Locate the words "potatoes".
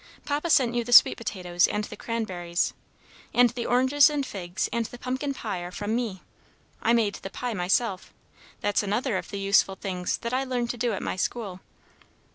1.17-1.67